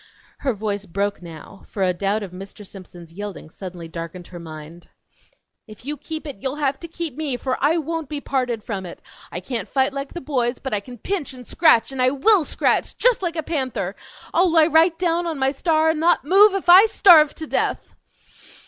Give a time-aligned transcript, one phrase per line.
[0.39, 2.65] (Her voice broke now, for a doubt of Mr.
[2.65, 4.89] Simpson's yielding suddenly darkened her mind.)
[5.67, 8.87] "If you keep it, you'll have to keep me, for I won't be parted from
[8.87, 8.99] it!
[9.31, 12.45] I can't fight like the boys, but I can pinch and scratch, and I WILL
[12.45, 13.95] scratch, just like a panther
[14.33, 17.93] I'll lie right down on my star and not move, if I starve to death!"